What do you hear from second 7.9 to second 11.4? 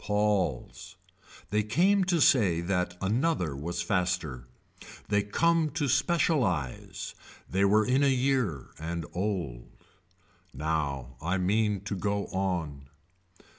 a year and old. Now I